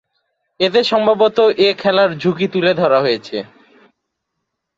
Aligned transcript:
এতে 0.59 0.81
সম্ভবত 0.83 1.37
এ 1.57 1.69
খেলার 1.77 2.09
ঝুঁকি 2.17 2.47
তুলে 2.47 2.71
ধরা 2.73 2.99
হয়েছে। 3.01 3.37